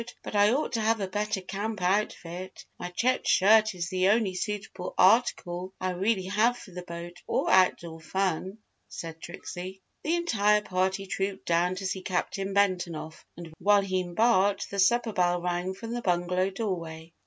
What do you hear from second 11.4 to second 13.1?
down to see Captain Benton